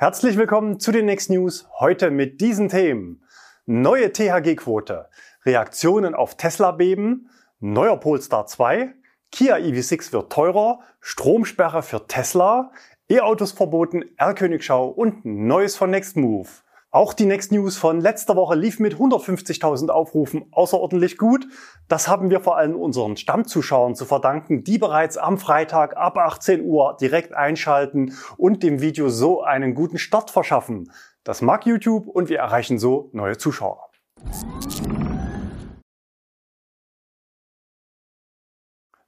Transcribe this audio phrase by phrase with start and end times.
[0.00, 1.68] Herzlich willkommen zu den Next News.
[1.80, 3.24] Heute mit diesen Themen.
[3.66, 5.08] Neue THG-Quote,
[5.44, 8.94] Reaktionen auf Tesla-Beben, neuer Polestar 2,
[9.32, 12.70] Kia EV6 wird teurer, Stromsperre für Tesla,
[13.10, 16.62] E-Autos verboten, R-Königschau und Neues von Nextmove.
[16.90, 21.46] Auch die Next News von letzter Woche lief mit 150.000 Aufrufen außerordentlich gut.
[21.86, 26.64] Das haben wir vor allem unseren Stammzuschauern zu verdanken, die bereits am Freitag ab 18
[26.64, 30.90] Uhr direkt einschalten und dem Video so einen guten Start verschaffen.
[31.24, 33.90] Das mag YouTube und wir erreichen so neue Zuschauer.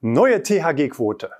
[0.02, 1.30] Neue THG-Quote.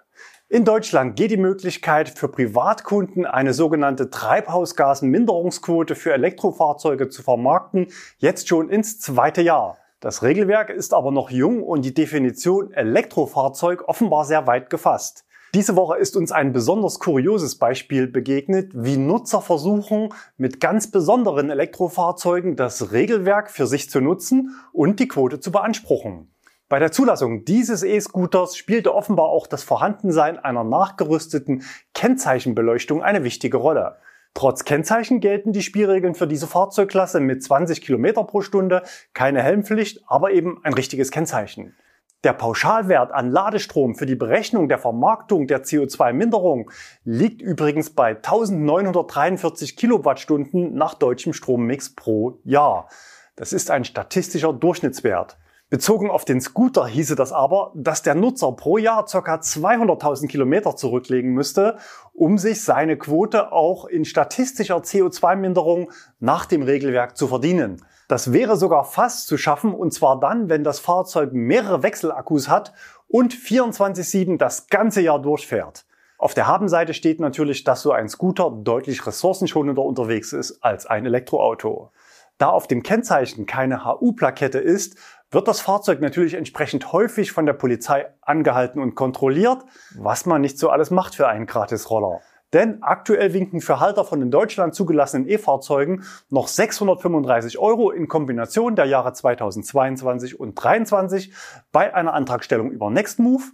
[0.52, 7.86] In Deutschland geht die Möglichkeit für Privatkunden eine sogenannte Treibhausgasminderungsquote für Elektrofahrzeuge zu vermarkten
[8.18, 9.78] jetzt schon ins zweite Jahr.
[10.00, 15.24] Das Regelwerk ist aber noch jung und die Definition Elektrofahrzeug offenbar sehr weit gefasst.
[15.54, 21.50] Diese Woche ist uns ein besonders kurioses Beispiel begegnet, wie Nutzer versuchen, mit ganz besonderen
[21.50, 26.28] Elektrofahrzeugen das Regelwerk für sich zu nutzen und die Quote zu beanspruchen.
[26.70, 33.56] Bei der Zulassung dieses E-Scooters spielte offenbar auch das Vorhandensein einer nachgerüsteten Kennzeichenbeleuchtung eine wichtige
[33.56, 33.96] Rolle.
[34.34, 40.04] Trotz Kennzeichen gelten die Spielregeln für diese Fahrzeugklasse mit 20 km pro Stunde, keine Helmpflicht,
[40.06, 41.74] aber eben ein richtiges Kennzeichen.
[42.22, 46.70] Der Pauschalwert an Ladestrom für die Berechnung der Vermarktung der CO2-Minderung
[47.02, 52.88] liegt übrigens bei 1943 Kilowattstunden nach deutschem Strommix pro Jahr.
[53.34, 55.36] Das ist ein statistischer Durchschnittswert.
[55.70, 59.36] Bezogen auf den Scooter hieße das aber, dass der Nutzer pro Jahr ca.
[59.36, 61.76] 200.000 Kilometer zurücklegen müsste,
[62.12, 67.86] um sich seine Quote auch in statistischer CO2-Minderung nach dem Regelwerk zu verdienen.
[68.08, 72.72] Das wäre sogar fast zu schaffen und zwar dann, wenn das Fahrzeug mehrere Wechselakkus hat
[73.06, 75.84] und 24-7 das ganze Jahr durchfährt.
[76.18, 81.06] Auf der Habenseite steht natürlich, dass so ein Scooter deutlich ressourcenschonender unterwegs ist als ein
[81.06, 81.92] Elektroauto.
[82.40, 84.96] Da auf dem Kennzeichen keine HU-Plakette ist,
[85.30, 89.62] wird das Fahrzeug natürlich entsprechend häufig von der Polizei angehalten und kontrolliert,
[89.98, 92.22] was man nicht so alles macht für einen Gratis-Roller.
[92.54, 98.74] Denn aktuell winken für Halter von in Deutschland zugelassenen E-Fahrzeugen noch 635 Euro in Kombination
[98.74, 101.34] der Jahre 2022 und 2023
[101.72, 103.52] bei einer Antragstellung über Nextmove.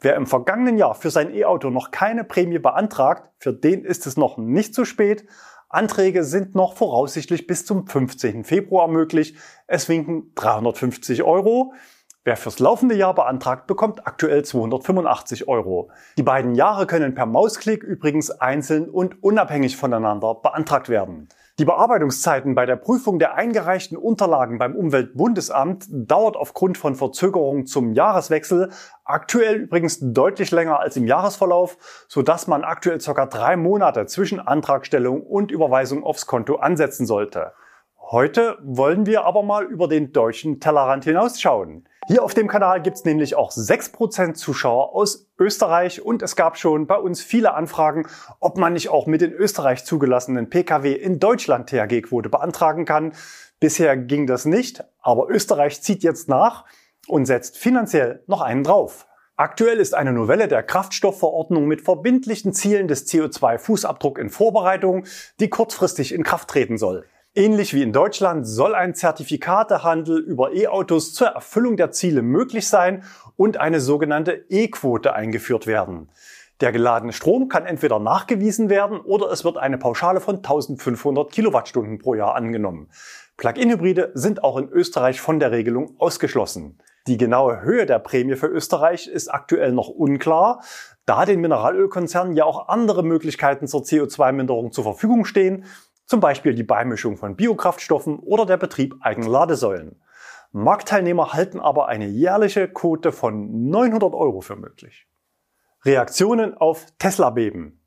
[0.00, 4.16] Wer im vergangenen Jahr für sein E-Auto noch keine Prämie beantragt, für den ist es
[4.16, 5.24] noch nicht zu spät.
[5.74, 8.44] Anträge sind noch voraussichtlich bis zum 15.
[8.44, 9.36] Februar möglich.
[9.66, 11.74] Es winken 350 Euro.
[12.24, 15.90] Wer fürs laufende Jahr beantragt, bekommt aktuell 285 Euro.
[16.16, 21.28] Die beiden Jahre können per Mausklick übrigens einzeln und unabhängig voneinander beantragt werden.
[21.60, 27.92] Die Bearbeitungszeiten bei der Prüfung der eingereichten Unterlagen beim Umweltbundesamt dauert aufgrund von Verzögerungen zum
[27.92, 28.70] Jahreswechsel
[29.04, 31.76] aktuell übrigens deutlich länger als im Jahresverlauf,
[32.08, 33.26] sodass man aktuell ca.
[33.26, 37.52] drei Monate zwischen Antragstellung und Überweisung aufs Konto ansetzen sollte.
[38.00, 41.88] Heute wollen wir aber mal über den deutschen Tellerrand hinausschauen.
[42.06, 46.86] Hier auf dem Kanal gibt's nämlich auch 6% Zuschauer aus Österreich und es gab schon
[46.86, 48.06] bei uns viele Anfragen,
[48.40, 53.14] ob man nicht auch mit den Österreich zugelassenen Pkw in Deutschland THG-Quote beantragen kann.
[53.58, 56.66] Bisher ging das nicht, aber Österreich zieht jetzt nach
[57.08, 59.06] und setzt finanziell noch einen drauf.
[59.36, 65.06] Aktuell ist eine Novelle der Kraftstoffverordnung mit verbindlichen Zielen des CO2-Fußabdruck in Vorbereitung,
[65.40, 67.06] die kurzfristig in Kraft treten soll.
[67.36, 73.02] Ähnlich wie in Deutschland soll ein Zertifikatehandel über E-Autos zur Erfüllung der Ziele möglich sein
[73.34, 76.10] und eine sogenannte E-Quote eingeführt werden.
[76.60, 81.98] Der geladene Strom kann entweder nachgewiesen werden oder es wird eine Pauschale von 1500 Kilowattstunden
[81.98, 82.88] pro Jahr angenommen.
[83.36, 86.78] Plug-in-Hybride sind auch in Österreich von der Regelung ausgeschlossen.
[87.08, 90.62] Die genaue Höhe der Prämie für Österreich ist aktuell noch unklar,
[91.04, 95.64] da den Mineralölkonzernen ja auch andere Möglichkeiten zur CO2-Minderung zur Verfügung stehen,
[96.06, 100.00] zum Beispiel die Beimischung von Biokraftstoffen oder der Betrieb eigener Ladesäulen.
[100.52, 105.08] Marktteilnehmer halten aber eine jährliche Quote von 900 Euro für möglich.
[105.84, 107.83] Reaktionen auf Tesla-Beben.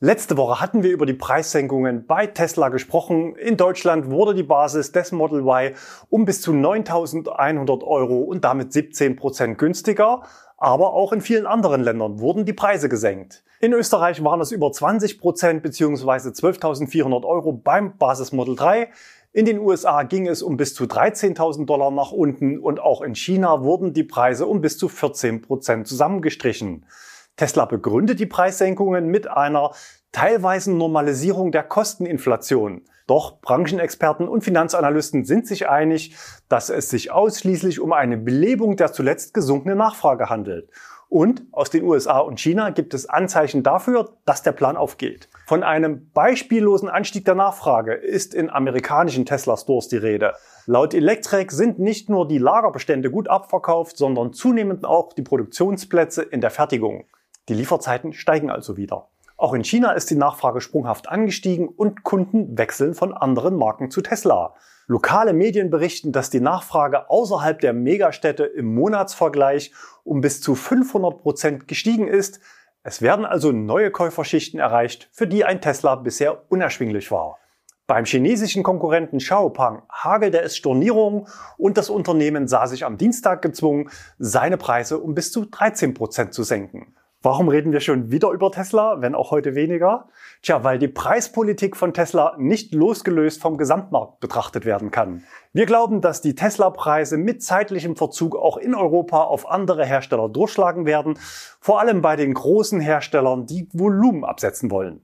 [0.00, 3.36] Letzte Woche hatten wir über die Preissenkungen bei Tesla gesprochen.
[3.36, 5.74] In Deutschland wurde die Basis des Model Y
[6.10, 10.22] um bis zu 9.100 Euro und damit 17 Prozent günstiger.
[10.56, 13.44] Aber auch in vielen anderen Ländern wurden die Preise gesenkt.
[13.60, 16.30] In Österreich waren es über 20 Prozent bzw.
[16.30, 18.88] 12.400 Euro beim Basis Model 3.
[19.32, 23.14] In den USA ging es um bis zu 13.000 Dollar nach unten und auch in
[23.14, 26.84] China wurden die Preise um bis zu 14 Prozent zusammengestrichen.
[27.36, 29.72] Tesla begründet die Preissenkungen mit einer
[30.12, 32.82] teilweisen Normalisierung der Kosteninflation.
[33.06, 36.16] Doch Branchenexperten und Finanzanalysten sind sich einig,
[36.48, 40.70] dass es sich ausschließlich um eine Belebung der zuletzt gesunkenen Nachfrage handelt.
[41.08, 45.28] Und aus den USA und China gibt es Anzeichen dafür, dass der Plan aufgeht.
[45.46, 50.34] Von einem beispiellosen Anstieg der Nachfrage ist in amerikanischen Tesla Stores die Rede.
[50.66, 56.40] Laut Electrek sind nicht nur die Lagerbestände gut abverkauft, sondern zunehmend auch die Produktionsplätze in
[56.40, 57.04] der Fertigung.
[57.48, 59.08] Die Lieferzeiten steigen also wieder.
[59.36, 64.00] Auch in China ist die Nachfrage sprunghaft angestiegen und Kunden wechseln von anderen Marken zu
[64.00, 64.54] Tesla.
[64.86, 69.72] Lokale Medien berichten, dass die Nachfrage außerhalb der Megastädte im Monatsvergleich
[70.04, 72.40] um bis zu 500 Prozent gestiegen ist.
[72.82, 77.38] Es werden also neue Käuferschichten erreicht, für die ein Tesla bisher unerschwinglich war.
[77.86, 81.26] Beim chinesischen Konkurrenten Xiaopeng hagelte es Stornierungen
[81.58, 86.32] und das Unternehmen sah sich am Dienstag gezwungen, seine Preise um bis zu 13 Prozent
[86.32, 86.94] zu senken.
[87.24, 90.08] Warum reden wir schon wieder über Tesla, wenn auch heute weniger?
[90.42, 95.24] Tja, weil die Preispolitik von Tesla nicht losgelöst vom Gesamtmarkt betrachtet werden kann.
[95.54, 100.84] Wir glauben, dass die Tesla-Preise mit zeitlichem Verzug auch in Europa auf andere Hersteller durchschlagen
[100.84, 101.18] werden,
[101.60, 105.00] vor allem bei den großen Herstellern, die Volumen absetzen wollen.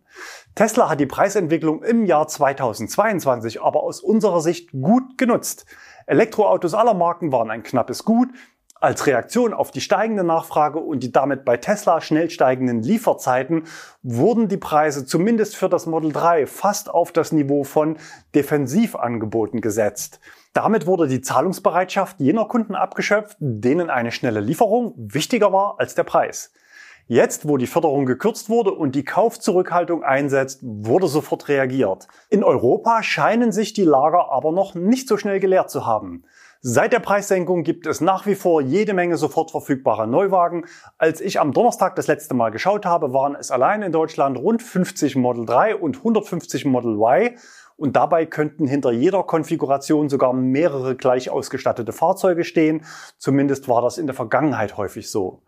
[0.55, 5.65] Tesla hat die Preisentwicklung im Jahr 2022 aber aus unserer Sicht gut genutzt.
[6.05, 8.29] Elektroautos aller Marken waren ein knappes Gut,
[8.81, 13.65] als Reaktion auf die steigende Nachfrage und die damit bei Tesla schnell steigenden Lieferzeiten
[14.03, 17.99] wurden die Preise zumindest für das Model 3 fast auf das Niveau von
[18.35, 20.19] Defensivangeboten gesetzt.
[20.55, 26.05] Damit wurde die Zahlungsbereitschaft jener Kunden abgeschöpft, denen eine schnelle Lieferung wichtiger war als der
[26.05, 26.51] Preis.
[27.07, 32.07] Jetzt, wo die Förderung gekürzt wurde und die Kaufzurückhaltung einsetzt, wurde sofort reagiert.
[32.29, 36.25] In Europa scheinen sich die Lager aber noch nicht so schnell geleert zu haben.
[36.63, 40.67] Seit der Preissenkung gibt es nach wie vor jede Menge sofort verfügbare Neuwagen.
[40.99, 44.63] Als ich am Donnerstag das letzte Mal geschaut habe, waren es allein in Deutschland rund
[44.63, 47.35] 50 Model 3 und 150 Model Y.
[47.79, 52.85] Und dabei könnten hinter jeder Konfiguration sogar mehrere gleich ausgestattete Fahrzeuge stehen.
[53.17, 55.41] Zumindest war das in der Vergangenheit häufig so.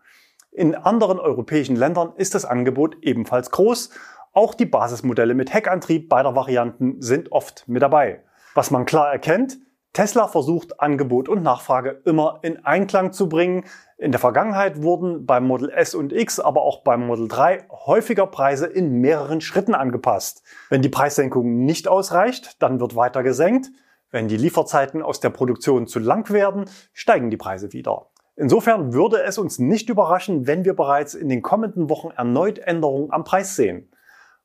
[0.51, 3.91] In anderen europäischen Ländern ist das Angebot ebenfalls groß.
[4.33, 8.25] Auch die Basismodelle mit Heckantrieb beider Varianten sind oft mit dabei.
[8.55, 9.59] Was man klar erkennt,
[9.93, 13.65] Tesla versucht Angebot und Nachfrage immer in Einklang zu bringen.
[13.99, 18.27] In der Vergangenheit wurden beim Model S und X, aber auch beim Model 3 häufiger
[18.27, 20.43] Preise in mehreren Schritten angepasst.
[20.71, 23.71] Wenn die Preissenkung nicht ausreicht, dann wird weiter gesenkt.
[24.11, 28.07] Wenn die Lieferzeiten aus der Produktion zu lang werden, steigen die Preise wieder.
[28.35, 33.13] Insofern würde es uns nicht überraschen, wenn wir bereits in den kommenden Wochen erneut Änderungen
[33.13, 33.91] am Preis sehen.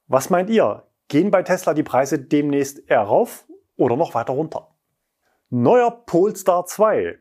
[0.07, 0.83] Was meint ihr?
[1.07, 3.45] Gehen bei Tesla die Preise demnächst eher rauf
[3.77, 4.67] oder noch weiter runter?
[5.49, 7.19] Neuer Polestar 2.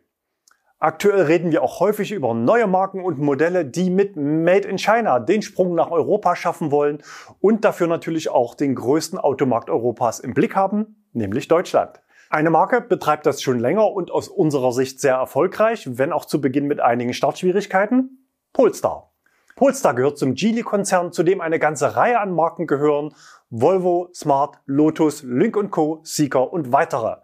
[0.80, 5.20] Aktuell reden wir auch häufig über neue Marken und Modelle, die mit Made in China
[5.20, 7.04] den Sprung nach Europa schaffen wollen
[7.40, 12.00] und dafür natürlich auch den größten Automarkt Europas im Blick haben, nämlich Deutschland.
[12.28, 16.40] Eine Marke betreibt das schon länger und aus unserer Sicht sehr erfolgreich, wenn auch zu
[16.40, 18.28] Beginn mit einigen Startschwierigkeiten.
[18.52, 19.12] Polestar.
[19.54, 23.14] Polestar gehört zum Geely-Konzern, zu dem eine ganze Reihe an Marken gehören.
[23.50, 27.18] Volvo, Smart, Lotus, Lynk Co., Seeker und weitere.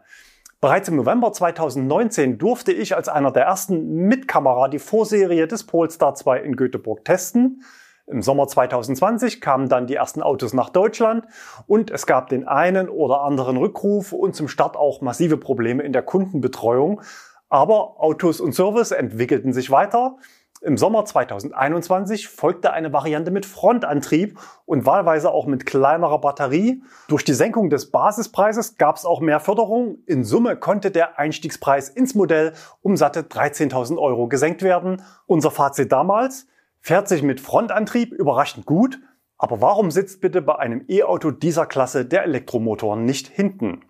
[0.62, 5.67] Bereits im November 2019 durfte ich als einer der ersten mit Kamera die Vorserie des
[5.67, 7.64] Polestar 2 in Göteborg testen.
[8.06, 11.26] Im Sommer 2020 kamen dann die ersten Autos nach Deutschland
[11.67, 15.93] und es gab den einen oder anderen Rückruf und zum Start auch massive Probleme in
[15.93, 17.00] der Kundenbetreuung.
[17.49, 20.19] Aber Autos und Service entwickelten sich weiter
[20.62, 26.85] im Sommer 2021 folgte eine Variante mit Frontantrieb und wahlweise auch mit kleinerer Batterie.
[27.09, 29.99] Durch die Senkung des Basispreises gab es auch mehr Förderung.
[30.07, 35.02] In Summe konnte der Einstiegspreis ins Modell um satte 13.000 Euro gesenkt werden.
[35.26, 36.47] Unser Fazit damals,
[36.81, 39.00] fährt sich mit Frontantrieb überraschend gut,
[39.38, 43.81] aber warum sitzt bitte bei einem E-Auto dieser Klasse der Elektromotor nicht hinten?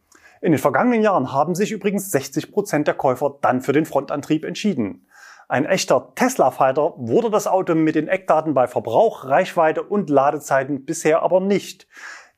[0.41, 4.45] In den vergangenen Jahren haben sich übrigens 60 Prozent der Käufer dann für den Frontantrieb
[4.45, 5.07] entschieden.
[5.53, 11.21] Ein echter Tesla-Fighter wurde das Auto mit den Eckdaten bei Verbrauch, Reichweite und Ladezeiten bisher
[11.21, 11.87] aber nicht.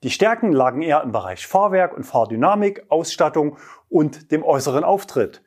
[0.03, 3.57] Die Stärken lagen eher im Bereich Fahrwerk und Fahrdynamik, Ausstattung
[3.89, 5.45] und dem äußeren Auftritt.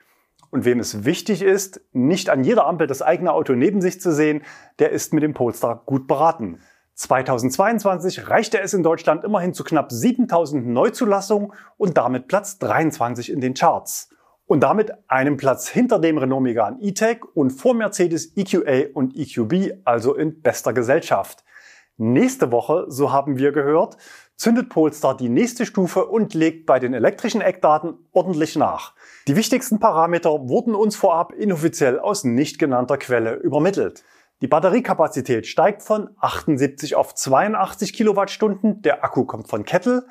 [0.49, 4.13] Und wem es wichtig ist, nicht an jeder Ampel das eigene Auto neben sich zu
[4.13, 4.43] sehen,
[4.79, 6.61] der ist mit dem Polestar gut beraten.
[6.93, 13.41] 2022 reichte es in Deutschland immerhin zu knapp 7000 Neuzulassungen und damit Platz 23 in
[13.41, 14.07] den Charts
[14.47, 19.81] und damit einen Platz hinter dem Renault Megane E-Tech und vor Mercedes EQA und EQB,
[19.83, 21.43] also in bester Gesellschaft.
[21.97, 23.97] Nächste Woche, so haben wir gehört,
[24.35, 28.93] zündet Polestar die nächste Stufe und legt bei den elektrischen Eckdaten ordentlich nach.
[29.27, 34.03] Die wichtigsten Parameter wurden uns vorab inoffiziell aus nicht genannter Quelle übermittelt.
[34.41, 40.05] Die Batteriekapazität steigt von 78 auf 82 Kilowattstunden, der Akku kommt von Kettle,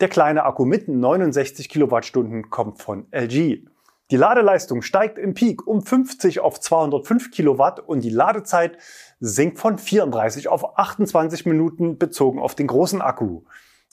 [0.00, 3.64] der kleine Akku mit 69 Kilowattstunden kommt von LG.
[4.10, 8.78] Die Ladeleistung steigt im Peak um 50 auf 205 Kilowatt und die Ladezeit
[9.20, 13.42] sinkt von 34 auf 28 Minuten bezogen auf den großen Akku.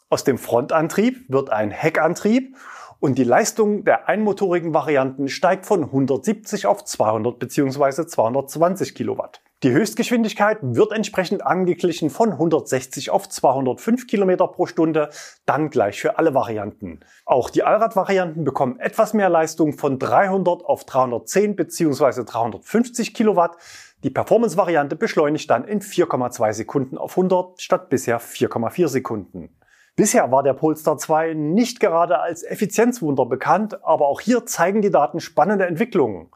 [0.09, 2.55] Aus dem Frontantrieb wird ein Heckantrieb
[3.01, 8.05] und die Leistung der einmotorigen Varianten steigt von 170 auf 200 bzw.
[8.05, 9.41] 220 Kilowatt.
[9.63, 15.09] Die Höchstgeschwindigkeit wird entsprechend angeglichen von 160 auf 205 Kilometer pro Stunde,
[15.45, 16.99] dann gleich für alle Varianten.
[17.25, 22.25] Auch die Allradvarianten bekommen etwas mehr Leistung von 300 auf 310 bzw.
[22.25, 23.55] 350 Kilowatt.
[24.03, 29.55] Die Performance-Variante beschleunigt dann in 4,2 Sekunden auf 100 statt bisher 4,4 Sekunden.
[29.95, 34.91] Bisher war der Polestar 2 nicht gerade als Effizienzwunder bekannt, aber auch hier zeigen die
[34.91, 36.29] Daten spannende Entwicklungen.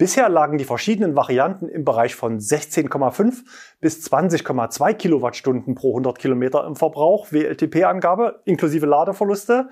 [0.00, 3.44] Bisher lagen die verschiedenen Varianten im Bereich von 16,5
[3.82, 9.68] bis 20,2 Kilowattstunden pro 100 Kilometer im Verbrauch, WLTP-Angabe, inklusive Ladeverluste.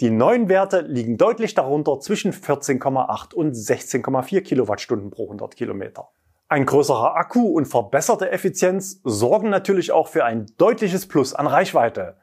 [0.00, 6.10] Die neuen Werte liegen deutlich darunter zwischen 14,8 und 16,4 Kilowattstunden pro 100 Kilometer.
[6.48, 12.18] Ein größerer Akku und verbesserte Effizienz sorgen natürlich auch für ein deutliches Plus an Reichweite.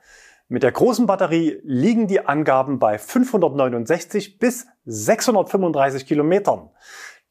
[0.49, 6.69] Mit der großen Batterie liegen die Angaben bei 569 bis 635 Kilometern.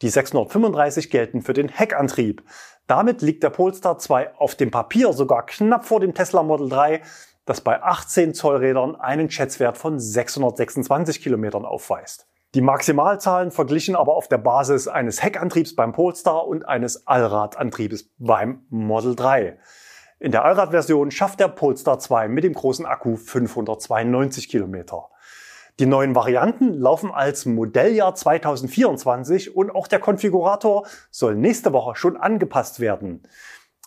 [0.00, 2.44] Die 635 gelten für den Heckantrieb.
[2.86, 7.02] Damit liegt der Polestar 2 auf dem Papier sogar knapp vor dem Tesla Model 3,
[7.46, 12.28] das bei 18 Zoll Rädern einen Schätzwert von 626 Kilometern aufweist.
[12.54, 18.62] Die Maximalzahlen verglichen aber auf der Basis eines Heckantriebs beim Polestar und eines Allradantriebes beim
[18.70, 19.58] Model 3.
[20.20, 25.10] In der Allradversion schafft der Polestar 2 mit dem großen Akku 592 Kilometer.
[25.80, 32.16] Die neuen Varianten laufen als Modelljahr 2024 und auch der Konfigurator soll nächste Woche schon
[32.16, 33.22] angepasst werden.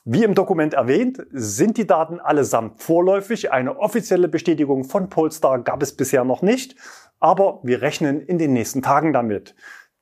[0.05, 3.51] Wie im Dokument erwähnt, sind die Daten allesamt vorläufig.
[3.51, 6.77] Eine offizielle Bestätigung von Polestar gab es bisher noch nicht,
[7.19, 9.53] aber wir rechnen in den nächsten Tagen damit.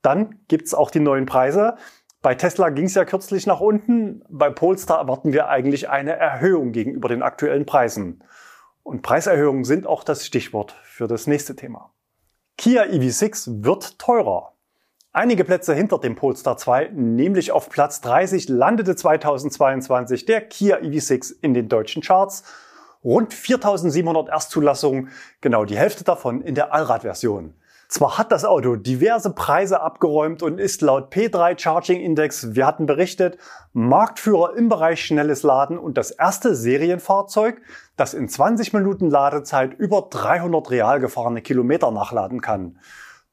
[0.03, 1.75] Dann gibt's auch die neuen Preise.
[2.21, 4.23] Bei Tesla ging es ja kürzlich nach unten.
[4.29, 8.23] Bei Polestar erwarten wir eigentlich eine Erhöhung gegenüber den aktuellen Preisen.
[8.89, 11.93] Und Preiserhöhungen sind auch das Stichwort für das nächste Thema.
[12.57, 14.53] Kia EV6 wird teurer.
[15.11, 21.35] Einige Plätze hinter dem Polestar 2, nämlich auf Platz 30, landete 2022 der Kia EV6
[21.39, 22.43] in den deutschen Charts.
[23.03, 27.53] Rund 4700 Erstzulassungen, genau die Hälfte davon in der Allradversion.
[27.89, 32.85] Zwar hat das Auto diverse Preise abgeräumt und ist laut P3 Charging Index, wir hatten
[32.85, 33.39] berichtet,
[33.73, 37.59] Marktführer im Bereich schnelles Laden und das erste Serienfahrzeug,
[37.95, 42.77] das in 20 Minuten Ladezeit über 300 real gefahrene Kilometer nachladen kann.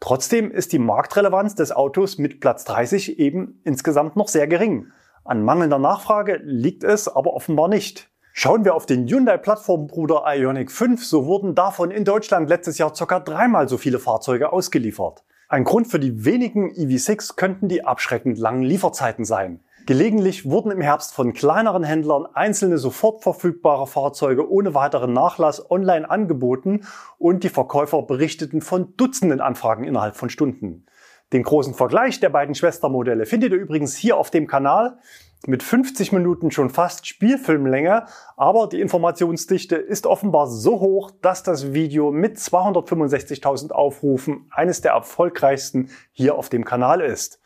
[0.00, 4.90] Trotzdem ist die Marktrelevanz des Autos mit Platz 30 eben insgesamt noch sehr gering.
[5.22, 8.10] An mangelnder Nachfrage liegt es aber offenbar nicht.
[8.38, 13.18] Schauen wir auf den Hyundai-Plattformbruder Ioniq 5, so wurden davon in Deutschland letztes Jahr ca.
[13.18, 15.24] dreimal so viele Fahrzeuge ausgeliefert.
[15.48, 19.60] Ein Grund für die wenigen EV6 könnten die abschreckend langen Lieferzeiten sein.
[19.86, 26.10] Gelegentlich wurden im Herbst von kleineren Händlern einzelne sofort verfügbare Fahrzeuge ohne weiteren Nachlass online
[26.10, 26.82] angeboten
[27.16, 30.84] und die Verkäufer berichteten von Dutzenden Anfragen innerhalb von Stunden.
[31.32, 34.98] Den großen Vergleich der beiden Schwestermodelle findet ihr übrigens hier auf dem Kanal
[35.46, 41.72] mit 50 Minuten schon fast Spielfilmlänge, aber die Informationsdichte ist offenbar so hoch, dass das
[41.72, 47.40] Video mit 265.000 Aufrufen eines der erfolgreichsten hier auf dem Kanal ist.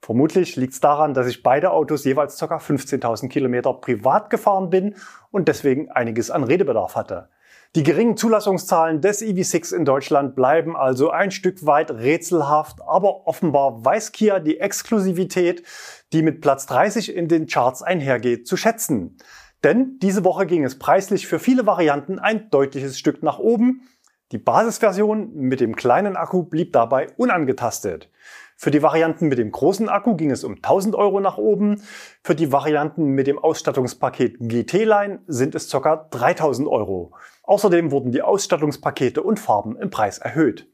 [0.00, 2.56] Vermutlich liegt es daran, dass ich beide Autos jeweils ca.
[2.56, 4.96] 15.000 Kilometer privat gefahren bin
[5.30, 7.30] und deswegen einiges an Redebedarf hatte.
[7.76, 13.84] Die geringen Zulassungszahlen des EV6 in Deutschland bleiben also ein Stück weit rätselhaft, aber offenbar
[13.84, 15.64] weiß Kia die Exklusivität,
[16.12, 19.16] die mit Platz 30 in den Charts einhergeht, zu schätzen.
[19.64, 23.88] Denn diese Woche ging es preislich für viele Varianten ein deutliches Stück nach oben.
[24.30, 28.08] Die Basisversion mit dem kleinen Akku blieb dabei unangetastet.
[28.56, 31.82] Für die Varianten mit dem großen Akku ging es um 1000 Euro nach oben.
[32.22, 36.06] Für die Varianten mit dem Ausstattungspaket GT-Line sind es ca.
[36.10, 37.12] 3000 Euro.
[37.44, 40.66] Außerdem wurden die Ausstattungspakete und Farben im Preis erhöht.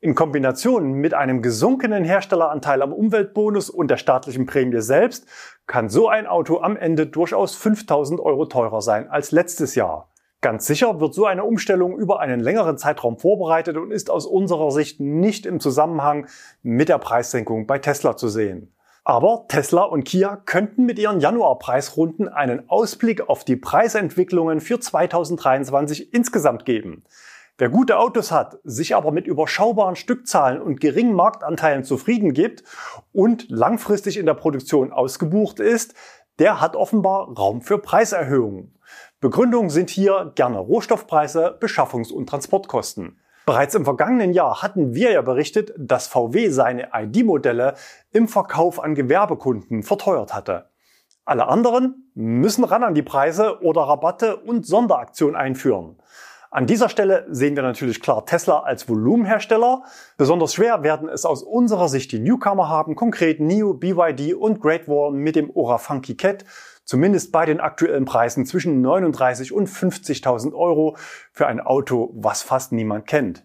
[0.00, 5.26] In Kombination mit einem gesunkenen Herstelleranteil am Umweltbonus und der staatlichen Prämie selbst
[5.66, 10.10] kann so ein Auto am Ende durchaus 5000 Euro teurer sein als letztes Jahr.
[10.42, 14.70] Ganz sicher wird so eine Umstellung über einen längeren Zeitraum vorbereitet und ist aus unserer
[14.70, 16.28] Sicht nicht im Zusammenhang
[16.62, 18.75] mit der Preissenkung bei Tesla zu sehen.
[19.08, 26.12] Aber Tesla und Kia könnten mit ihren Januarpreisrunden einen Ausblick auf die Preisentwicklungen für 2023
[26.12, 27.04] insgesamt geben.
[27.56, 32.64] Wer gute Autos hat, sich aber mit überschaubaren Stückzahlen und geringen Marktanteilen zufrieden gibt
[33.12, 35.94] und langfristig in der Produktion ausgebucht ist,
[36.40, 38.76] der hat offenbar Raum für Preiserhöhungen.
[39.20, 43.20] Begründungen sind hier gerne Rohstoffpreise, Beschaffungs- und Transportkosten.
[43.46, 47.74] Bereits im vergangenen Jahr hatten wir ja berichtet, dass VW seine ID-Modelle
[48.10, 50.68] im Verkauf an Gewerbekunden verteuert hatte.
[51.24, 55.96] Alle anderen müssen ran an die Preise oder Rabatte und Sonderaktionen einführen.
[56.50, 59.84] An dieser Stelle sehen wir natürlich klar Tesla als Volumenhersteller.
[60.16, 64.88] Besonders schwer werden es aus unserer Sicht die Newcomer haben, konkret NIO, BYD und Great
[64.88, 66.44] Wall mit dem Ora Funky Cat,
[66.86, 70.96] zumindest bei den aktuellen Preisen zwischen 39 und 50.000 Euro
[71.32, 73.44] für ein Auto, was fast niemand kennt.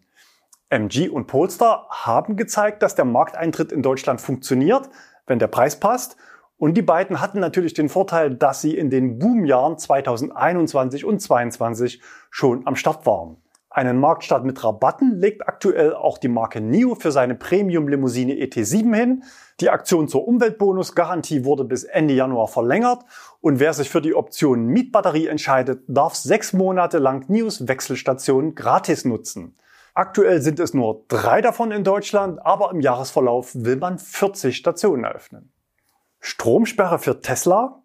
[0.69, 4.89] MG und Polestar haben gezeigt, dass der Markteintritt in Deutschland funktioniert,
[5.27, 6.15] wenn der Preis passt
[6.61, 12.03] und die beiden hatten natürlich den Vorteil, dass sie in den Boomjahren 2021 und 2022
[12.29, 13.40] schon am Start waren.
[13.73, 19.23] Einen Marktstart mit Rabatten legt aktuell auch die Marke NIO für seine Premium-Limousine ET7 hin.
[19.61, 23.05] Die Aktion zur Umweltbonus-Garantie wurde bis Ende Januar verlängert
[23.39, 29.05] und wer sich für die Option Mietbatterie entscheidet, darf sechs Monate lang NIOs Wechselstation gratis
[29.05, 29.55] nutzen.
[29.93, 35.05] Aktuell sind es nur drei davon in Deutschland, aber im Jahresverlauf will man 40 Stationen
[35.05, 35.53] eröffnen.
[36.19, 37.80] Stromsperre für Tesla?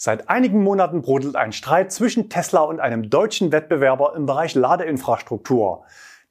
[0.00, 5.82] Seit einigen Monaten brodelt ein Streit zwischen Tesla und einem deutschen Wettbewerber im Bereich Ladeinfrastruktur.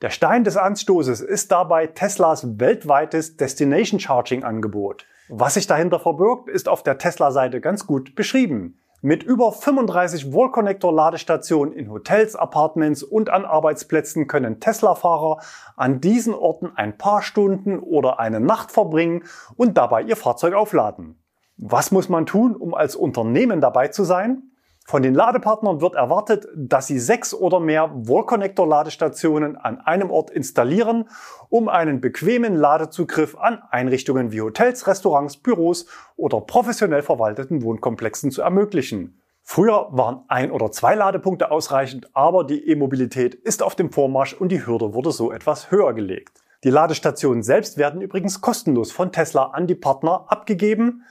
[0.01, 5.05] Der Stein des Anstoßes ist dabei Teslas weltweites Destination Charging Angebot.
[5.27, 8.79] Was sich dahinter verbirgt, ist auf der Tesla-Seite ganz gut beschrieben.
[9.01, 15.41] Mit über 35 Wallconnector-Ladestationen in Hotels, Apartments und an Arbeitsplätzen können Tesla-Fahrer
[15.75, 19.25] an diesen Orten ein paar Stunden oder eine Nacht verbringen
[19.57, 21.21] und dabei ihr Fahrzeug aufladen.
[21.57, 24.43] Was muss man tun, um als Unternehmen dabei zu sein?
[24.85, 31.09] Von den Ladepartnern wird erwartet, dass sie sechs oder mehr Wallconnector-Ladestationen an einem Ort installieren,
[31.49, 38.43] um einen bequemen Ladezugriff an Einrichtungen wie Hotels, Restaurants, Büros oder professionell verwalteten Wohnkomplexen zu
[38.43, 39.19] ermöglichen.
[39.43, 44.53] Früher waren ein oder zwei Ladepunkte ausreichend, aber die E-Mobilität ist auf dem Vormarsch und
[44.53, 46.43] die Hürde wurde so etwas höher gelegt.
[46.63, 51.03] Die Ladestationen selbst werden übrigens kostenlos von Tesla an die Partner abgegeben.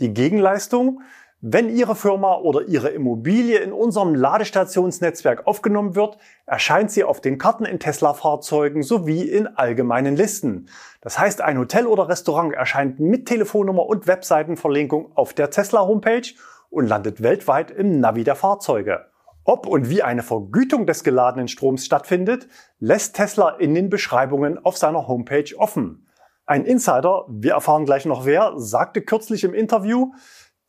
[0.00, 1.00] Die Gegenleistung
[1.46, 7.36] wenn Ihre Firma oder Ihre Immobilie in unserem Ladestationsnetzwerk aufgenommen wird, erscheint sie auf den
[7.36, 10.70] Karten in Tesla-Fahrzeugen sowie in allgemeinen Listen.
[11.02, 16.32] Das heißt, ein Hotel oder Restaurant erscheint mit Telefonnummer und Webseitenverlinkung auf der Tesla-Homepage
[16.70, 19.04] und landet weltweit im Navi der Fahrzeuge.
[19.44, 24.78] Ob und wie eine Vergütung des geladenen Stroms stattfindet, lässt Tesla in den Beschreibungen auf
[24.78, 26.03] seiner Homepage offen.
[26.46, 30.12] Ein Insider, wir erfahren gleich noch wer, sagte kürzlich im Interview,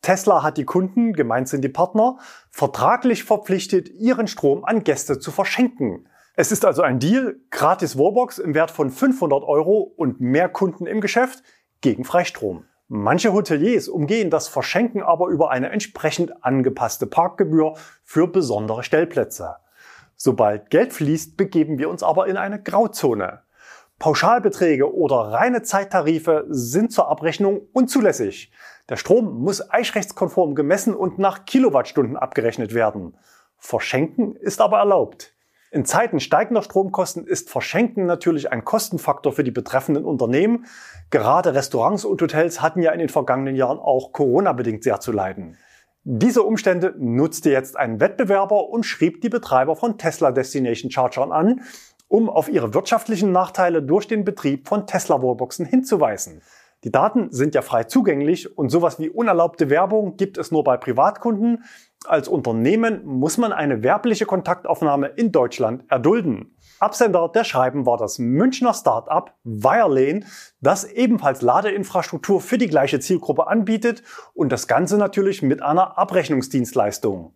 [0.00, 2.16] Tesla hat die Kunden, gemeint sind die Partner,
[2.50, 6.08] vertraglich verpflichtet, ihren Strom an Gäste zu verschenken.
[6.34, 10.86] Es ist also ein Deal, gratis Wallbox im Wert von 500 Euro und mehr Kunden
[10.86, 11.42] im Geschäft
[11.82, 12.64] gegen Freistrom.
[12.88, 19.56] Manche Hoteliers umgehen das Verschenken aber über eine entsprechend angepasste Parkgebühr für besondere Stellplätze.
[20.14, 23.42] Sobald Geld fließt, begeben wir uns aber in eine Grauzone.
[23.98, 28.52] Pauschalbeträge oder reine Zeittarife sind zur Abrechnung unzulässig.
[28.88, 33.16] Der Strom muss eichrechtskonform gemessen und nach Kilowattstunden abgerechnet werden.
[33.58, 35.34] Verschenken ist aber erlaubt.
[35.72, 40.66] In Zeiten steigender Stromkosten ist Verschenken natürlich ein Kostenfaktor für die betreffenden Unternehmen.
[41.10, 45.56] Gerade Restaurants und Hotels hatten ja in den vergangenen Jahren auch Corona-bedingt sehr zu leiden.
[46.04, 51.62] Diese Umstände nutzte jetzt ein Wettbewerber und schrieb die Betreiber von Tesla Destination Chargern an,
[52.08, 56.42] um auf ihre wirtschaftlichen Nachteile durch den Betrieb von Tesla Wallboxen hinzuweisen.
[56.84, 60.76] Die Daten sind ja frei zugänglich und sowas wie unerlaubte Werbung gibt es nur bei
[60.76, 61.64] Privatkunden.
[62.06, 66.56] Als Unternehmen muss man eine werbliche Kontaktaufnahme in Deutschland erdulden.
[66.78, 70.26] Absender der Schreiben war das Münchner Start-up Wirelane,
[70.60, 74.02] das ebenfalls Ladeinfrastruktur für die gleiche Zielgruppe anbietet
[74.34, 77.32] und das Ganze natürlich mit einer Abrechnungsdienstleistung.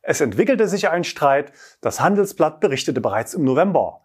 [0.00, 4.03] Es entwickelte sich ein Streit, das Handelsblatt berichtete bereits im November.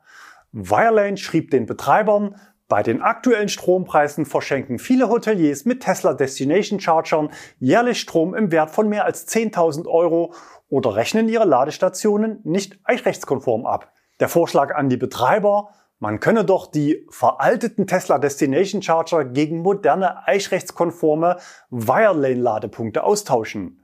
[0.52, 2.36] Wirelane schrieb den Betreibern,
[2.68, 8.70] bei den aktuellen Strompreisen verschenken viele Hoteliers mit Tesla Destination Chargern jährlich Strom im Wert
[8.70, 10.36] von mehr als 10.000 Euro
[10.70, 13.92] oder rechnen ihre Ladestationen nicht eichrechtskonform ab.
[14.20, 20.28] Der Vorschlag an die Betreiber, man könne doch die veralteten Tesla Destination Charger gegen moderne
[20.28, 21.38] eichrechtskonforme
[21.72, 23.84] Wirelane-Ladepunkte austauschen.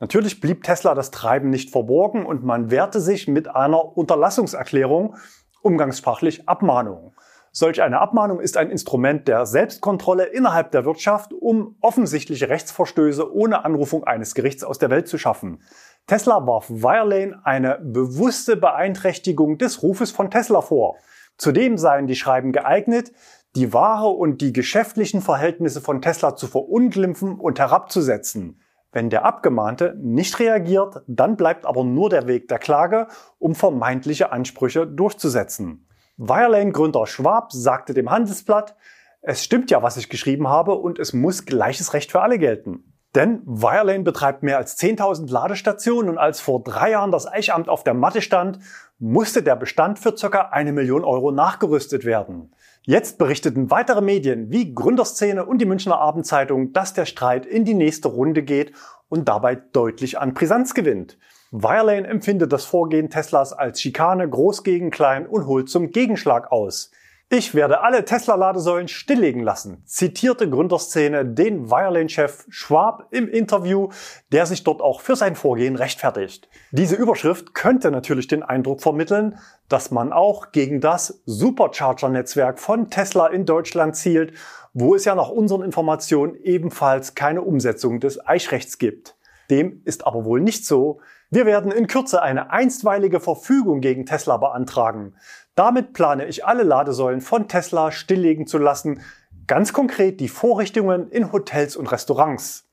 [0.00, 5.16] Natürlich blieb Tesla das Treiben nicht verborgen und man wehrte sich mit einer Unterlassungserklärung,
[5.62, 7.14] umgangssprachlich Abmahnung.
[7.58, 13.64] Solch eine Abmahnung ist ein Instrument der Selbstkontrolle innerhalb der Wirtschaft, um offensichtliche Rechtsverstöße ohne
[13.64, 15.62] Anrufung eines Gerichts aus der Welt zu schaffen.
[16.06, 20.98] Tesla warf Wirelane eine bewusste Beeinträchtigung des Rufes von Tesla vor.
[21.38, 23.12] Zudem seien die Schreiben geeignet,
[23.54, 28.60] die wahre und die geschäftlichen Verhältnisse von Tesla zu verunglimpfen und herabzusetzen.
[28.92, 34.32] Wenn der Abgemahnte nicht reagiert, dann bleibt aber nur der Weg der Klage, um vermeintliche
[34.32, 35.86] Ansprüche durchzusetzen.
[36.16, 38.74] Wirelane-Gründer Schwab sagte dem Handelsblatt,
[39.20, 42.92] es stimmt ja, was ich geschrieben habe und es muss gleiches Recht für alle gelten.
[43.14, 47.82] Denn Wirelane betreibt mehr als 10.000 Ladestationen und als vor drei Jahren das Eichamt auf
[47.82, 48.58] der Matte stand,
[48.98, 50.50] musste der Bestand für ca.
[50.50, 52.54] eine Million Euro nachgerüstet werden.
[52.88, 57.74] Jetzt berichteten weitere Medien wie Gründerszene und die Münchner Abendzeitung, dass der Streit in die
[57.74, 58.74] nächste Runde geht
[59.08, 61.18] und dabei deutlich an Brisanz gewinnt.
[61.50, 66.92] Wirelane empfindet das Vorgehen Teslas als Schikane groß gegen klein und holt zum Gegenschlag aus.
[67.28, 73.88] Ich werde alle Tesla-Ladesäulen stilllegen lassen, zitierte Gründerszene den Wirelane-Chef Schwab im Interview,
[74.30, 76.48] der sich dort auch für sein Vorgehen rechtfertigt.
[76.70, 83.26] Diese Überschrift könnte natürlich den Eindruck vermitteln, dass man auch gegen das Supercharger-Netzwerk von Tesla
[83.26, 84.32] in Deutschland zielt,
[84.72, 89.16] wo es ja nach unseren Informationen ebenfalls keine Umsetzung des Eichrechts gibt.
[89.50, 91.00] Dem ist aber wohl nicht so.
[91.30, 95.16] Wir werden in Kürze eine einstweilige Verfügung gegen Tesla beantragen.
[95.56, 99.00] Damit plane ich alle Ladesäulen von Tesla stilllegen zu lassen,
[99.46, 102.68] ganz konkret die Vorrichtungen in Hotels und Restaurants.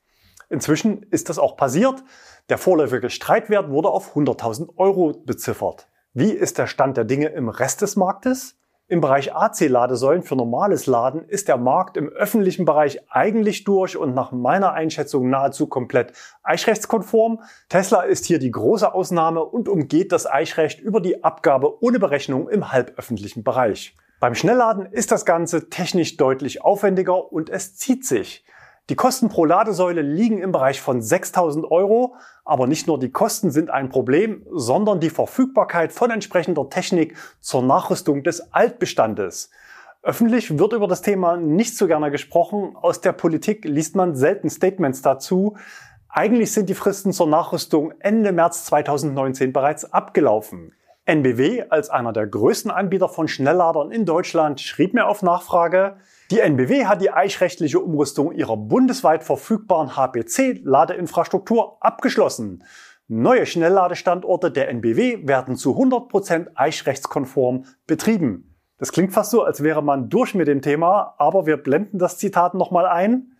[0.50, 2.04] Inzwischen ist das auch passiert.
[2.50, 5.88] Der vorläufige Streitwert wurde auf 100.000 Euro beziffert.
[6.12, 8.60] Wie ist der Stand der Dinge im Rest des Marktes?
[8.86, 14.12] Im Bereich AC-Ladesäulen für normales Laden ist der Markt im öffentlichen Bereich eigentlich durch und
[14.12, 17.40] nach meiner Einschätzung nahezu komplett eichrechtskonform.
[17.70, 22.50] Tesla ist hier die große Ausnahme und umgeht das Eichrecht über die Abgabe ohne Berechnung
[22.50, 23.96] im halböffentlichen Bereich.
[24.20, 28.44] Beim Schnellladen ist das Ganze technisch deutlich aufwendiger und es zieht sich.
[28.90, 33.50] Die Kosten pro Ladesäule liegen im Bereich von 6000 Euro, aber nicht nur die Kosten
[33.50, 39.48] sind ein Problem, sondern die Verfügbarkeit von entsprechender Technik zur Nachrüstung des Altbestandes.
[40.02, 42.76] Öffentlich wird über das Thema nicht so gerne gesprochen.
[42.76, 45.56] Aus der Politik liest man selten Statements dazu.
[46.10, 50.74] Eigentlich sind die Fristen zur Nachrüstung Ende März 2019 bereits abgelaufen.
[51.06, 55.96] NBW als einer der größten Anbieter von Schnellladern in Deutschland schrieb mir auf Nachfrage,
[56.34, 62.64] die NBW hat die eichrechtliche Umrüstung ihrer bundesweit verfügbaren HPC-Ladeinfrastruktur abgeschlossen.
[63.06, 68.56] Neue Schnellladestandorte der NBW werden zu 100% eichrechtskonform betrieben.
[68.78, 72.18] Das klingt fast so, als wäre man durch mit dem Thema, aber wir blenden das
[72.18, 73.36] Zitat nochmal ein.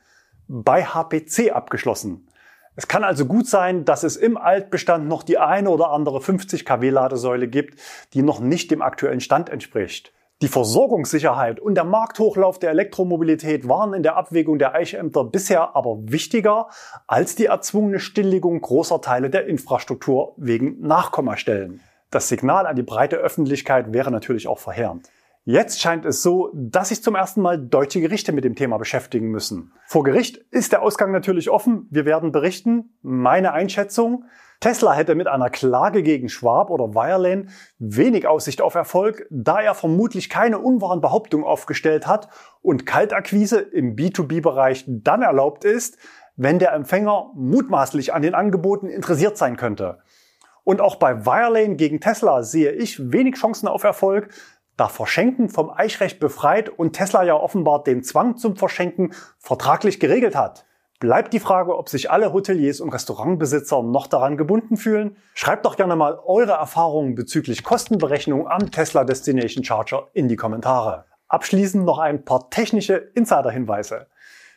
[0.46, 2.28] Bei HPC abgeschlossen.
[2.76, 6.64] Es kann also gut sein, dass es im Altbestand noch die eine oder andere 50
[6.64, 7.80] kW Ladesäule gibt,
[8.12, 10.13] die noch nicht dem aktuellen Stand entspricht.
[10.42, 15.96] Die Versorgungssicherheit und der Markthochlauf der Elektromobilität waren in der Abwägung der Eichämter bisher aber
[16.02, 16.68] wichtiger
[17.06, 21.80] als die erzwungene Stilllegung großer Teile der Infrastruktur wegen Nachkommastellen.
[22.10, 25.08] Das Signal an die breite Öffentlichkeit wäre natürlich auch verheerend.
[25.46, 29.28] Jetzt scheint es so, dass sich zum ersten Mal deutsche Gerichte mit dem Thema beschäftigen
[29.28, 29.72] müssen.
[29.86, 31.86] Vor Gericht ist der Ausgang natürlich offen.
[31.90, 32.96] Wir werden berichten.
[33.02, 34.24] Meine Einschätzung.
[34.60, 39.74] Tesla hätte mit einer Klage gegen Schwab oder Wirelane wenig Aussicht auf Erfolg, da er
[39.74, 42.30] vermutlich keine unwahren Behauptungen aufgestellt hat
[42.62, 45.98] und Kaltakquise im B2B-Bereich dann erlaubt ist,
[46.36, 49.98] wenn der Empfänger mutmaßlich an den Angeboten interessiert sein könnte.
[50.64, 54.30] Und auch bei Wirelane gegen Tesla sehe ich wenig Chancen auf Erfolg,
[54.76, 60.34] da Verschenken vom Eichrecht befreit und Tesla ja offenbar den Zwang zum Verschenken vertraglich geregelt
[60.34, 60.64] hat.
[61.00, 65.16] Bleibt die Frage, ob sich alle Hoteliers und Restaurantbesitzer noch daran gebunden fühlen.
[65.34, 71.04] Schreibt doch gerne mal eure Erfahrungen bezüglich Kostenberechnung am Tesla Destination Charger in die Kommentare.
[71.28, 74.06] Abschließend noch ein paar technische Insider-Hinweise.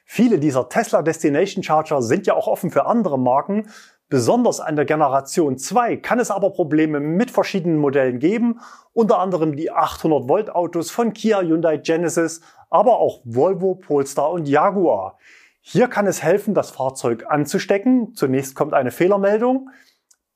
[0.06, 3.68] Viele dieser Tesla Destination Charger sind ja auch offen für andere Marken.
[4.10, 8.62] Besonders an der Generation 2 kann es aber Probleme mit verschiedenen Modellen geben,
[8.94, 12.40] unter anderem die 800 Volt Autos von Kia, Hyundai, Genesis,
[12.70, 15.18] aber auch Volvo, Polestar und Jaguar.
[15.60, 18.14] Hier kann es helfen, das Fahrzeug anzustecken.
[18.16, 19.72] Zunächst kommt eine Fehlermeldung,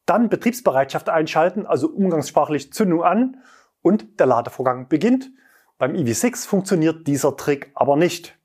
[0.06, 3.38] dann Betriebsbereitschaft einschalten, also umgangssprachlich Zündung an
[3.82, 5.32] und der Ladevorgang beginnt.
[5.78, 8.38] Beim EV6 funktioniert dieser Trick aber nicht.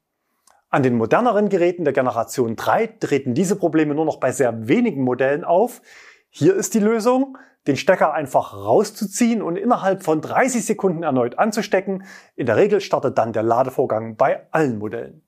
[0.69, 5.03] An den moderneren Geräten der Generation 3 treten diese Probleme nur noch bei sehr wenigen
[5.05, 5.81] Modellen auf.
[6.29, 12.05] Hier ist die Lösung, den Stecker einfach rauszuziehen und innerhalb von 30 Sekunden erneut anzustecken.
[12.35, 15.23] In der Regel startet dann der Ladevorgang bei allen Modellen.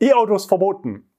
[0.00, 1.10] E-Autos verboten.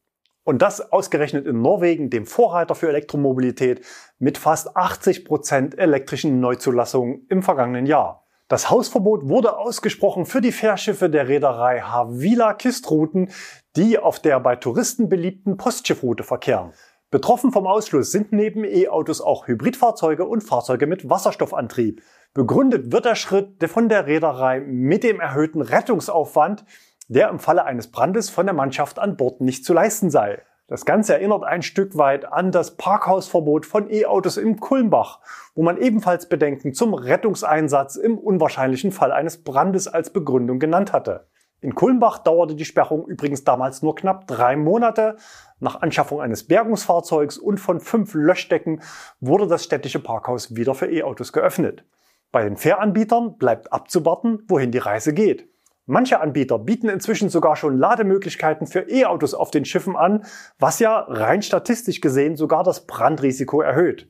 [0.44, 3.84] Und das ausgerechnet in Norwegen, dem Vorreiter für Elektromobilität,
[4.20, 8.25] mit fast 80 Prozent elektrischen Neuzulassungen im vergangenen Jahr.
[8.48, 13.32] Das Hausverbot wurde ausgesprochen für die Fährschiffe der Reederei Havila Kistrouten,
[13.76, 16.72] die auf der bei Touristen beliebten Postschiffroute verkehren.
[17.10, 22.04] Betroffen vom Ausschluss sind neben E-Autos auch Hybridfahrzeuge und Fahrzeuge mit Wasserstoffantrieb.
[22.36, 26.66] Begründet wird der Schritt von der Reederei mit dem erhöhten Rettungsaufwand,
[27.08, 30.44] der im Falle eines Brandes von der Mannschaft an Bord nicht zu leisten sei.
[30.68, 35.20] Das Ganze erinnert ein Stück weit an das Parkhausverbot von E-Autos im Kulmbach,
[35.54, 41.28] wo man ebenfalls Bedenken zum Rettungseinsatz im unwahrscheinlichen Fall eines Brandes als Begründung genannt hatte.
[41.62, 45.18] In Kulmbach dauerte die Sperrung übrigens damals nur knapp drei Monate.
[45.60, 48.82] Nach Anschaffung eines Bergungsfahrzeugs und von fünf Löschdecken
[49.20, 51.86] wurde das städtische Parkhaus wieder für E-Autos geöffnet.
[52.32, 55.48] Bei den Fähranbietern bleibt abzuwarten, wohin die Reise geht.
[55.88, 60.26] Manche Anbieter bieten inzwischen sogar schon Lademöglichkeiten für E-Autos auf den Schiffen an,
[60.58, 64.10] was ja rein statistisch gesehen sogar das Brandrisiko erhöht.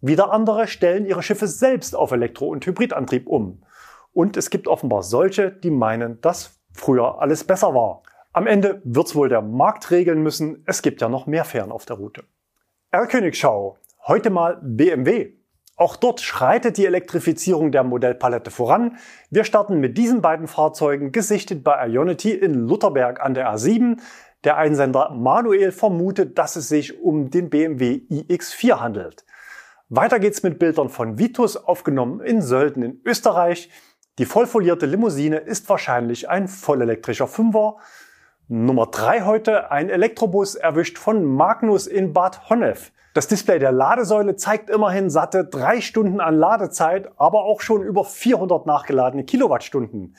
[0.00, 3.64] Wieder andere stellen ihre Schiffe selbst auf Elektro- und Hybridantrieb um.
[4.12, 8.02] Und es gibt offenbar solche, die meinen, dass früher alles besser war.
[8.32, 10.62] Am Ende wird's wohl der Markt regeln müssen.
[10.66, 12.22] Es gibt ja noch mehr Fähren auf der Route.
[12.92, 13.76] R-Königschau.
[14.06, 15.37] Heute mal BMW.
[15.78, 18.96] Auch dort schreitet die Elektrifizierung der Modellpalette voran.
[19.30, 23.98] Wir starten mit diesen beiden Fahrzeugen gesichtet bei Ionity in Lutherberg an der A7.
[24.42, 29.24] Der Einsender Manuel vermutet, dass es sich um den BMW iX4 handelt.
[29.88, 33.70] Weiter geht's mit Bildern von Vitus, aufgenommen in Sölden in Österreich.
[34.18, 37.76] Die vollfolierte Limousine ist wahrscheinlich ein vollelektrischer Fünfer.
[38.50, 42.92] Nummer drei heute, ein Elektrobus erwischt von Magnus in Bad Honnef.
[43.12, 48.06] Das Display der Ladesäule zeigt immerhin satte drei Stunden an Ladezeit, aber auch schon über
[48.06, 50.16] 400 nachgeladene Kilowattstunden.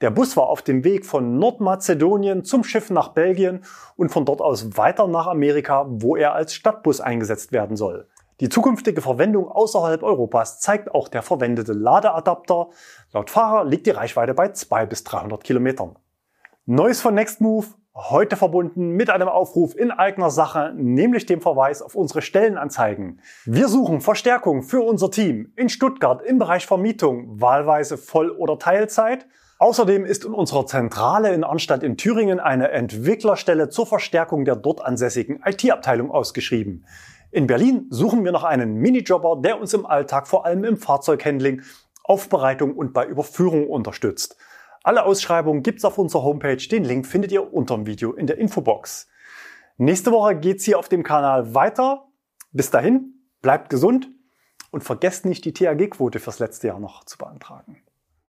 [0.00, 3.64] Der Bus war auf dem Weg von Nordmazedonien zum Schiff nach Belgien
[3.96, 8.06] und von dort aus weiter nach Amerika, wo er als Stadtbus eingesetzt werden soll.
[8.38, 12.68] Die zukünftige Verwendung außerhalb Europas zeigt auch der verwendete Ladeadapter.
[13.12, 15.96] Laut Fahrer liegt die Reichweite bei 200 bis 300 Kilometern.
[16.64, 21.94] Neues von Nextmove, Heute verbunden mit einem Aufruf in eigener Sache, nämlich dem Verweis auf
[21.94, 23.20] unsere Stellenanzeigen.
[23.44, 29.26] Wir suchen Verstärkung für unser Team in Stuttgart im Bereich Vermietung, wahlweise Voll- oder Teilzeit.
[29.58, 34.82] Außerdem ist in unserer Zentrale in Arnstadt in Thüringen eine Entwicklerstelle zur Verstärkung der dort
[34.82, 36.86] ansässigen IT-Abteilung ausgeschrieben.
[37.32, 41.60] In Berlin suchen wir noch einen Minijobber, der uns im Alltag vor allem im Fahrzeughandling,
[42.04, 44.36] Aufbereitung und bei Überführung unterstützt.
[44.82, 46.56] Alle Ausschreibungen gibt's auf unserer Homepage.
[46.56, 49.08] Den Link findet ihr unter dem Video in der Infobox.
[49.76, 52.08] Nächste Woche geht's hier auf dem Kanal weiter.
[52.52, 54.08] Bis dahin, bleibt gesund
[54.70, 57.82] und vergesst nicht, die THG-Quote fürs letzte Jahr noch zu beantragen.